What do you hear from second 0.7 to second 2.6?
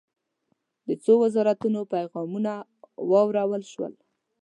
د څو وزارتونو پیغامونه